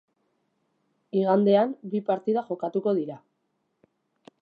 [1.19, 3.23] Igandean bi partida jokatuko dira.